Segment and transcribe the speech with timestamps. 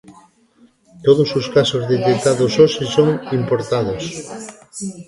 [1.05, 3.07] Todos os casos detectados hoxe son
[3.39, 4.03] importados.